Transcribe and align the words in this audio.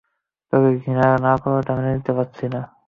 তোকে 0.53 0.69
ঘৃণা 0.79 1.07
না 1.25 1.33
করাটা 1.41 1.71
মেনে 1.77 1.91
নিতে 1.95 2.11
পারছি 2.17 2.45
না। 2.53 2.61